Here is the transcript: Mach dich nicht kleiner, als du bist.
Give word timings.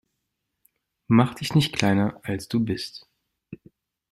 Mach 1.05 1.35
dich 1.35 1.53
nicht 1.53 1.73
kleiner, 1.75 2.19
als 2.23 2.47
du 2.47 2.59
bist. 2.65 3.07